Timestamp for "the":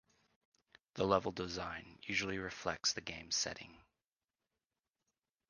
0.95-1.05, 2.93-3.01